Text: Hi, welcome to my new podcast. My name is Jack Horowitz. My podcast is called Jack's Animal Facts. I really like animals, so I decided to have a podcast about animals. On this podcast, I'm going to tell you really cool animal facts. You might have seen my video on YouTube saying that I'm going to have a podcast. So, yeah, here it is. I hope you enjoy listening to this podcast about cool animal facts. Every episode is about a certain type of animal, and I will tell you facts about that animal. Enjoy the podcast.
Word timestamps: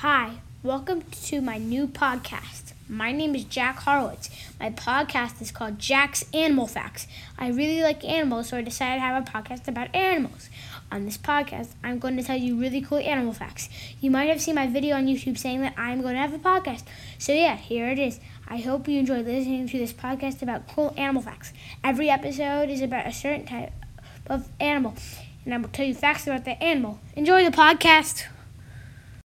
Hi, 0.00 0.36
welcome 0.62 1.02
to 1.24 1.42
my 1.42 1.58
new 1.58 1.86
podcast. 1.86 2.72
My 2.88 3.12
name 3.12 3.34
is 3.34 3.44
Jack 3.44 3.80
Horowitz. 3.80 4.30
My 4.58 4.70
podcast 4.70 5.42
is 5.42 5.50
called 5.52 5.78
Jack's 5.78 6.24
Animal 6.32 6.66
Facts. 6.66 7.06
I 7.38 7.48
really 7.48 7.82
like 7.82 8.02
animals, 8.02 8.48
so 8.48 8.56
I 8.56 8.62
decided 8.62 8.94
to 8.94 9.00
have 9.00 9.22
a 9.22 9.30
podcast 9.30 9.68
about 9.68 9.94
animals. 9.94 10.48
On 10.90 11.04
this 11.04 11.18
podcast, 11.18 11.72
I'm 11.84 11.98
going 11.98 12.16
to 12.16 12.22
tell 12.22 12.38
you 12.38 12.58
really 12.58 12.80
cool 12.80 12.96
animal 12.96 13.34
facts. 13.34 13.68
You 14.00 14.10
might 14.10 14.30
have 14.30 14.40
seen 14.40 14.54
my 14.54 14.66
video 14.66 14.96
on 14.96 15.06
YouTube 15.06 15.36
saying 15.36 15.60
that 15.60 15.74
I'm 15.76 16.00
going 16.00 16.14
to 16.14 16.20
have 16.20 16.32
a 16.32 16.38
podcast. 16.38 16.84
So, 17.18 17.34
yeah, 17.34 17.56
here 17.56 17.90
it 17.90 17.98
is. 17.98 18.20
I 18.48 18.56
hope 18.56 18.88
you 18.88 18.98
enjoy 18.98 19.18
listening 19.18 19.68
to 19.68 19.78
this 19.78 19.92
podcast 19.92 20.40
about 20.40 20.66
cool 20.66 20.94
animal 20.96 21.20
facts. 21.20 21.52
Every 21.84 22.08
episode 22.08 22.70
is 22.70 22.80
about 22.80 23.06
a 23.06 23.12
certain 23.12 23.44
type 23.44 23.72
of 24.28 24.48
animal, 24.58 24.94
and 25.44 25.52
I 25.52 25.58
will 25.58 25.68
tell 25.68 25.84
you 25.84 25.92
facts 25.94 26.26
about 26.26 26.46
that 26.46 26.62
animal. 26.62 27.00
Enjoy 27.16 27.44
the 27.44 27.54
podcast. 27.54 28.24